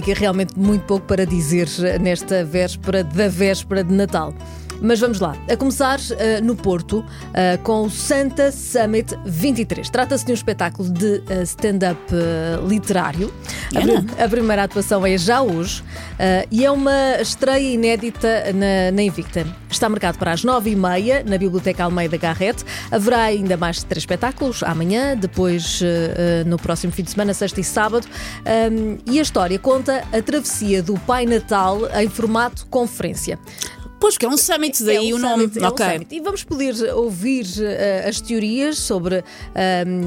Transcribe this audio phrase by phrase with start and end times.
[0.00, 1.66] fica realmente muito pouco para dizer
[2.02, 4.34] nesta véspera da véspera de Natal.
[4.80, 5.36] Mas vamos lá.
[5.50, 9.88] A começar uh, no Porto, uh, com o Santa Summit 23.
[9.88, 12.00] Trata-se de um espetáculo de uh, stand-up
[12.68, 13.32] literário.
[14.18, 15.82] A, a, primeira atuação é já hoje
[16.50, 19.46] e é uma estreia inédita na, na Invicta.
[19.68, 22.64] Está marcado para as nove e meia na Biblioteca Almeida Garrett.
[22.90, 25.80] Haverá ainda mais três espetáculos amanhã, depois
[26.46, 28.06] no próximo fim de semana, sexta e sábado.
[28.70, 33.38] Um, e a história conta a travessia do Pai Natal em formato conferência.
[33.98, 35.44] Pois, que é um summit, daí é um o nome.
[35.44, 35.86] Summit, é okay.
[35.86, 36.14] um summit.
[36.14, 39.22] E vamos poder ouvir uh, as teorias sobre uh,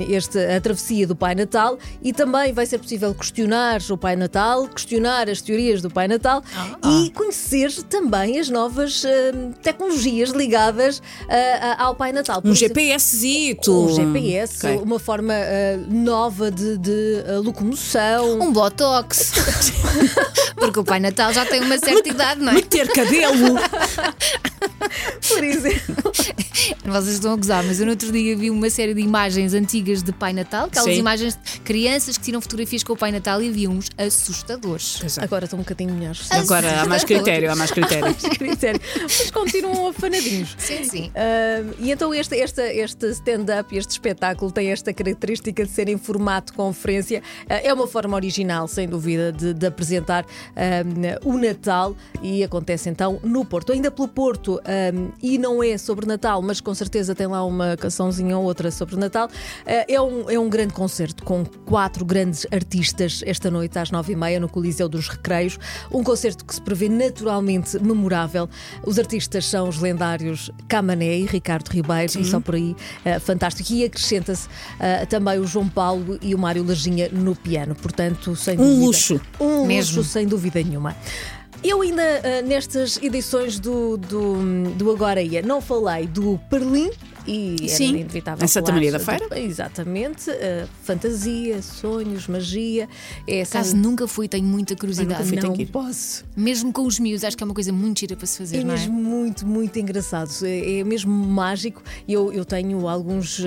[0.09, 4.67] este, a travessia do Pai Natal e também vai ser possível questionar o Pai Natal,
[4.67, 9.07] questionar as teorias do Pai Natal ah, e conhecer também as novas uh,
[9.61, 11.02] tecnologias ligadas
[11.77, 12.41] ao Pai Natal.
[12.41, 13.71] Por um GPSito.
[13.71, 14.77] Um GPS, okay.
[14.77, 15.33] uma forma
[15.88, 18.39] nova de, de locomoção.
[18.39, 19.33] Um Botox.
[20.55, 22.55] Porque o Pai Natal já tem uma certa idade, não é?
[22.55, 23.55] Meter cabelo.
[25.27, 26.11] Por exemplo.
[26.85, 30.01] Vocês estão a gozar, mas eu no outro dia vi uma série de imagens antigas
[30.01, 30.99] de Pai Natal, aquelas Sim.
[30.99, 35.17] imagens de crianças que tiram fotografias com o Pai Natal e vi uns assustadores.
[35.17, 35.23] É.
[35.23, 36.29] Agora estão um bocadinho melhores.
[36.31, 38.05] Agora há mais critério, há mais critério.
[38.07, 38.81] há mais critério.
[39.01, 40.55] Mas continuam afanadinhos.
[40.57, 41.07] Sim, sim.
[41.09, 45.97] Uh, e então este, este, este stand-up, este espetáculo tem esta característica de ser em
[45.97, 47.21] formato conferência.
[47.43, 52.89] Uh, é uma forma original, sem dúvida, de, de apresentar uh, o Natal e acontece
[52.89, 53.73] então no Porto.
[53.80, 54.59] Ainda pelo Porto,
[54.94, 58.69] um, e não é sobre Natal, mas com certeza tem lá uma cançãozinha ou outra
[58.72, 59.27] sobre Natal.
[59.27, 64.11] Uh, é, um, é um grande concerto com quatro grandes artistas esta noite às nove
[64.11, 65.57] e meia no Coliseu dos Recreios.
[65.89, 68.50] Um concerto que se prevê naturalmente memorável.
[68.85, 72.19] Os artistas são os lendários Camané e Ricardo Ribeiro, Sim.
[72.19, 73.72] e só por aí uh, fantástico.
[73.72, 77.73] E acrescenta-se uh, também o João Paulo e o Mário Lajinha no piano.
[77.75, 78.85] Portanto, sem um dúvida.
[78.88, 79.22] Luxo.
[79.39, 80.00] Um Mesmo.
[80.00, 80.97] luxo, sem dúvida nenhuma.
[81.63, 86.89] Eu ainda, uh, nestas edições do, do, do Agora Ia, não falei do Perlim
[87.27, 88.45] e Sim, era inevitável.
[88.45, 89.39] Em Santa Maria da Feira?
[89.39, 90.29] Exatamente.
[90.31, 92.88] Uh, fantasia, sonhos, magia.
[93.28, 93.59] Essa...
[93.59, 95.28] Caso nunca fui, tenho muita curiosidade.
[95.28, 96.25] Fui, não posso.
[96.35, 98.57] Mesmo com os miúdos, acho que é uma coisa muito gira para se fazer.
[98.57, 100.31] É não é mesmo muito, muito engraçado.
[100.44, 101.84] É, é mesmo mágico.
[102.07, 103.39] Eu, eu tenho alguns.
[103.39, 103.45] Uh,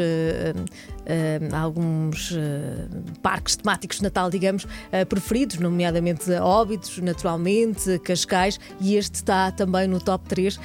[1.03, 2.37] uh, alguns uh,
[3.23, 9.87] parques temáticos de Natal, digamos, uh, preferidos, nomeadamente Óbitos, naturalmente, Cascais, e este está também
[9.87, 10.57] no top 3.
[10.57, 10.61] Uh,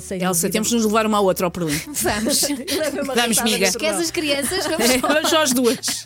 [0.00, 1.78] sem Elsa, temos de nos levar uma a outra ao Berlim.
[1.92, 2.40] Vamos.
[3.14, 3.66] Vamos, miga.
[3.66, 4.96] Esquece as crianças, vamos.
[5.00, 6.04] vamos só as duas.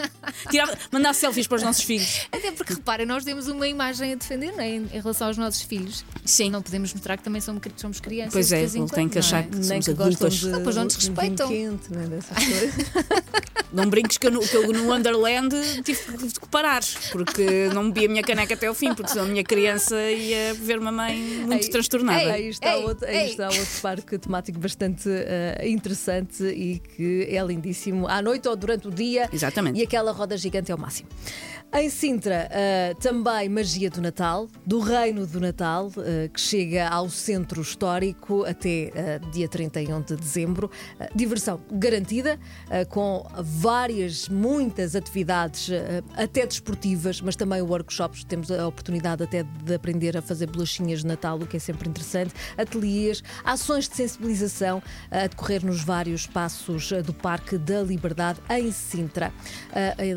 [0.50, 2.26] Tirar, mandar selfies para os nossos filhos.
[2.30, 4.76] Até porque, repara, nós temos uma imagem a defender não é?
[4.76, 6.04] em relação aos nossos filhos.
[6.24, 6.50] Sim.
[6.50, 8.32] Não podemos mostrar que também somos, somos crianças.
[8.32, 9.42] Pois é, tem que achar é?
[9.44, 10.34] que somos adultas.
[10.34, 11.48] De, Depois não desrespeitam.
[11.48, 13.41] Quente, não é?
[13.72, 16.00] Não brinques que eu, que eu no Wonderland tive
[16.40, 19.44] que parar, porque não bebi a minha caneca até ao fim, porque senão a minha
[19.44, 21.16] criança ia ver uma mãe
[21.46, 22.22] muito ei, transtornada.
[22.22, 27.26] Ei, aí, está ei, outro, aí está outro parque temático bastante uh, interessante e que
[27.30, 29.28] é lindíssimo à noite ou durante o dia.
[29.32, 29.78] Exatamente.
[29.78, 31.08] E aquela roda gigante é o máximo.
[31.74, 37.08] Em Sintra, uh, também Magia do Natal, do Reino do Natal, uh, que chega ao
[37.08, 40.70] centro histórico até dia 31 de dezembro.
[41.14, 42.38] diversão garantida,
[42.90, 43.26] com
[43.62, 45.70] várias, muitas atividades,
[46.16, 48.24] até desportivas, mas também workshops.
[48.24, 51.88] Temos a oportunidade até de aprender a fazer bolachinhas de Natal, o que é sempre
[51.88, 52.34] interessante.
[52.58, 59.32] Ateliês, ações de sensibilização a decorrer nos vários passos do Parque da Liberdade em Sintra.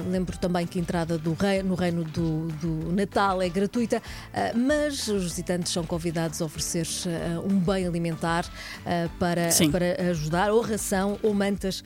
[0.10, 4.02] lembro também que a entrada do no reino do, do Natal é gratuita,
[4.56, 6.88] mas os visitantes são convidados a oferecer
[7.48, 8.44] um bem alimentar
[9.20, 11.84] para, para ajudar, ou ração ou mantas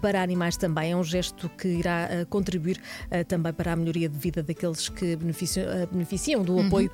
[0.00, 0.92] para animais também.
[0.92, 2.80] É um gesto que irá contribuir
[3.28, 6.66] também para a melhoria de vida daqueles que beneficiam, beneficiam do uhum.
[6.66, 6.90] apoio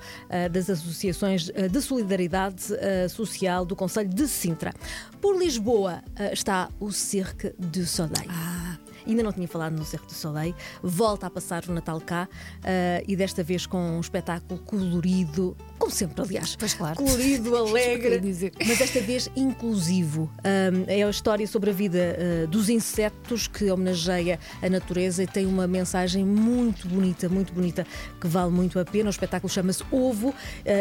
[0.50, 2.64] das associações de solidariedade
[3.10, 4.72] social do Conselho de Sintra.
[5.20, 6.02] Por Lisboa
[6.32, 8.28] está o Cirque du Soleil.
[8.28, 8.67] Ah
[9.06, 13.04] ainda não tinha falado no Cerro do Soleil, volta a passar o Natal cá uh,
[13.06, 16.56] e desta vez com um espetáculo colorido, como sempre, aliás.
[16.56, 16.96] Pois claro.
[16.96, 18.20] Colorido, alegre,
[18.66, 20.30] mas desta vez inclusivo.
[20.38, 25.26] Um, é a história sobre a vida uh, dos insetos que homenageia a natureza e
[25.26, 27.86] tem uma mensagem muito bonita, muito bonita,
[28.20, 29.08] que vale muito a pena.
[29.08, 30.34] O espetáculo chama-se Ovo uh,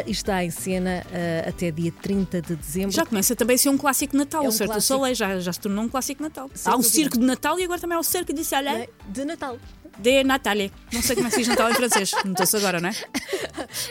[0.06, 1.04] e está em cena
[1.48, 2.92] até dia 30 de dezembro.
[2.92, 4.44] Já começa também a ser um clássico Natal.
[4.44, 4.94] É um o Certo clássico...
[4.94, 6.50] do Soleil já, já se tornou um clássico Natal.
[6.66, 8.88] Há o circo de Natal e agora também há o cerco de Soleil.
[9.08, 9.58] De Natal.
[10.00, 10.72] de Natália.
[10.94, 12.12] Não sei como é que se diz Natal em francês.
[12.24, 12.94] Notou-se agora, não é?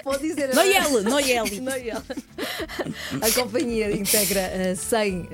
[0.03, 0.55] Pode dizer.
[0.55, 1.45] Noel, Noel.
[1.61, 2.03] Noel.
[3.21, 5.27] A companhia integra uh, 100, uh,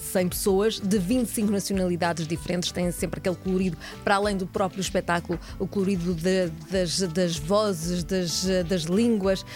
[0.00, 5.38] 100 pessoas de 25 nacionalidades diferentes, tem sempre aquele colorido, para além do próprio espetáculo,
[5.58, 9.46] o colorido de, das, das vozes, das, das línguas, uh,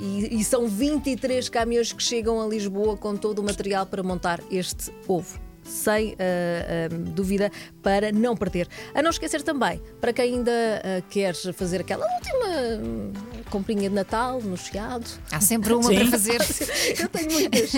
[0.00, 4.40] e, e são 23 caminhões que chegam a Lisboa com todo o material para montar
[4.50, 7.50] este ovo sem uh, uh, dúvida,
[7.82, 8.68] para não perder.
[8.94, 14.40] A não esquecer também, para quem ainda uh, quer fazer aquela última comprinha de Natal
[14.40, 15.06] no Chiado.
[15.30, 15.96] Há sempre uma Sim.
[15.96, 16.38] para fazer.
[17.00, 17.72] Eu tenho muitas.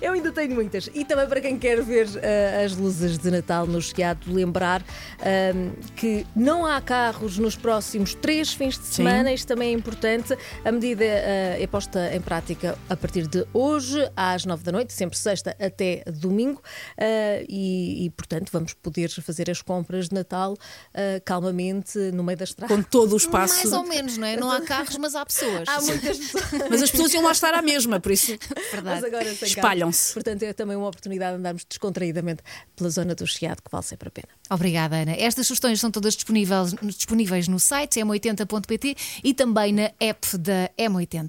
[0.00, 0.90] Eu ainda tenho muitas.
[0.94, 2.06] E também para quem quer ver
[2.64, 8.52] as luzes de Natal no Chiado, lembrar hum, que não há carros nos próximos três
[8.52, 9.28] fins de semana.
[9.28, 9.34] Sim.
[9.34, 10.36] Isto também é importante.
[10.64, 15.16] A medida é posta em prática a partir de hoje, às nove da noite, sempre
[15.18, 20.56] sexta até domingo uh, e, e, portanto, vamos poder fazer as compras de Natal uh,
[21.24, 22.74] calmamente no meio da estrada.
[22.74, 23.56] Com todo o espaço.
[23.56, 24.36] Mais ou menos, não é?
[24.36, 25.68] Não há carros, mas há pessoas.
[25.68, 26.44] Há muitas pessoas.
[26.70, 28.36] Mas as pessoas iam lá estar à mesma, por isso
[29.42, 30.14] espalham-se.
[30.14, 32.42] Portanto, é também uma oportunidade de andarmos descontraídamente
[32.76, 34.28] pela zona do Chiado, que vale sempre a pena.
[34.50, 35.12] Obrigada, Ana.
[35.12, 41.26] Estas sugestões são todas disponíveis, disponíveis no site m80.pt e também na app da M80.